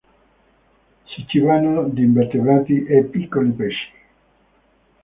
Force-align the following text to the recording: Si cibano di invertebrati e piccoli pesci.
Si 1.05 1.27
cibano 1.27 1.83
di 1.87 2.01
invertebrati 2.01 2.83
e 2.85 3.03
piccoli 3.03 3.51
pesci. 3.51 3.91